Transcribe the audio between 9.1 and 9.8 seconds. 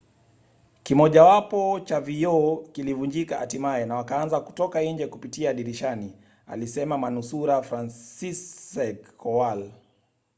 kowal